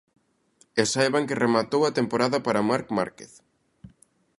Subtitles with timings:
[0.81, 3.31] E saiban que rematou a temporada para Marc Márquez.